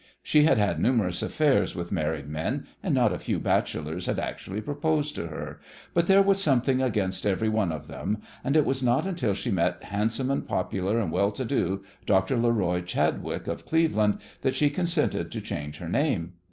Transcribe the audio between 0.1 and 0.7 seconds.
She had